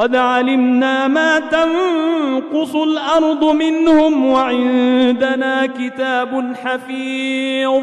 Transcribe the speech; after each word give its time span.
قد 0.00 0.16
علمنا 0.16 1.08
ما 1.08 1.38
تنقص 1.38 2.76
الأرض 2.76 3.44
منهم 3.44 4.26
وعندنا 4.26 5.66
كتاب 5.66 6.54
حفيظ. 6.64 7.82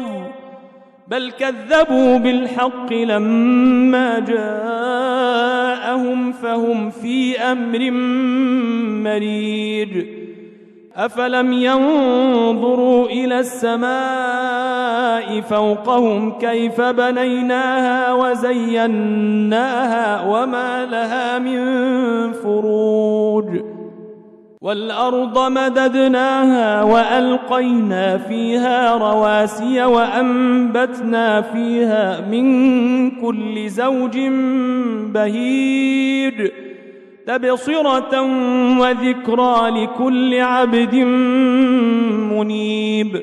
بل 1.08 1.30
كذبوا 1.30 2.18
بالحق 2.18 2.92
لما 2.92 4.18
جاءهم 4.18 6.32
فهم 6.32 6.90
في 6.90 7.40
أمر 7.40 7.90
مريج. 9.10 10.06
أفلم 10.96 11.52
ينظروا 11.52 13.06
إلى 13.06 13.40
السماء 13.40 14.57
فوقهم 15.42 16.38
كيف 16.38 16.80
بنيناها 16.80 18.12
وزيناها 18.12 19.48
وما 20.26 20.84
لها 20.84 21.38
من 21.38 21.62
فروج 22.32 23.60
والأرض 24.62 25.38
مددناها 25.50 26.82
وألقينا 26.82 28.18
فيها 28.18 28.96
رواسي 28.96 29.84
وأنبتنا 29.84 31.40
فيها 31.40 32.20
من 32.20 33.10
كل 33.10 33.68
زوج 33.68 34.18
بهيج 35.14 36.50
تبصرة 37.26 38.22
وذكرى 38.80 39.70
لكل 39.70 40.40
عبد 40.40 40.94
منيب 42.34 43.22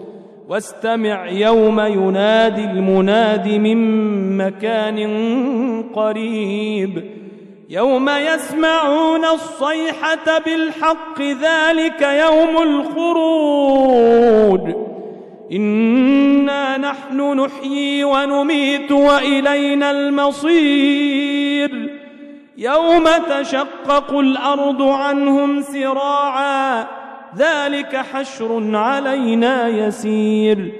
واستمع 0.51 1.29
يوم 1.29 1.79
ينادي 1.79 2.63
المناد 2.63 3.47
من 3.47 4.37
مكان 4.37 4.99
قريب. 5.95 7.03
يوم 7.69 8.09
يسمعون 8.09 9.25
الصيحة 9.25 10.39
بالحق 10.45 11.21
ذلك 11.21 12.01
يوم 12.01 12.63
الخروج. 12.63 14.75
إنا 15.51 16.77
نحن 16.77 17.39
نحيي 17.39 18.03
ونميت 18.03 18.91
وإلينا 18.91 19.91
المصير. 19.91 21.99
يوم 22.57 23.03
تشقق 23.29 24.19
الأرض 24.19 24.81
عنهم 24.81 25.61
سراعا. 25.61 27.00
ذلك 27.37 27.95
حشر 27.95 28.77
علينا 28.77 29.67
يسير. 29.67 30.71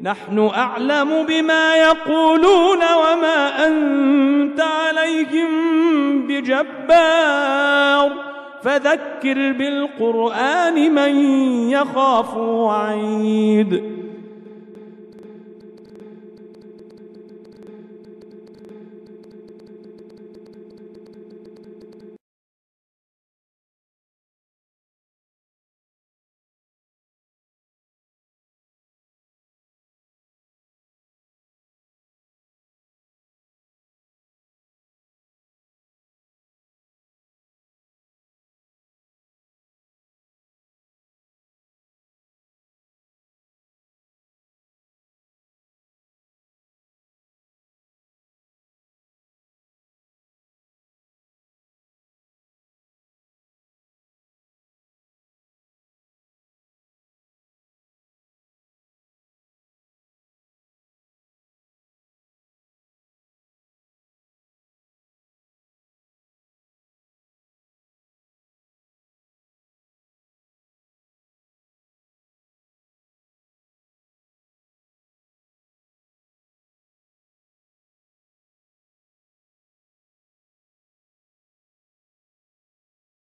نحن 0.00 0.50
أعلم 0.56 1.26
بما 1.28 1.76
يقولون 1.76 2.78
وما 2.78 3.66
أنت 3.66 4.60
عليهم 4.60 5.48
بجبار. 6.26 8.12
فذكر 8.62 9.52
بالقرآن 9.52 10.94
من 10.94 11.16
يخاف 11.70 12.36
وعيد. 12.36 14.01